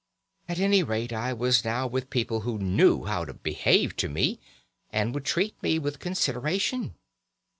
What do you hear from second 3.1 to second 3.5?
to